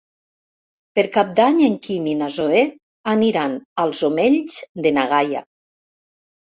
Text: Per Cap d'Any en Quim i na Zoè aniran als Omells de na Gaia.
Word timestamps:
Per 0.99 1.03
Cap 1.17 1.35
d'Any 1.39 1.59
en 1.67 1.75
Quim 1.85 2.09
i 2.15 2.17
na 2.23 2.31
Zoè 2.39 2.65
aniran 3.15 3.57
als 3.87 4.05
Omells 4.13 4.61
de 4.87 4.99
na 5.01 5.09
Gaia. 5.17 5.49